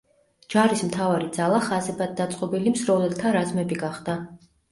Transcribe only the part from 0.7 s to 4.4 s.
მთავარი ძალა ხაზებად დაწყობილი მსროლელთა რაზმები გახდა.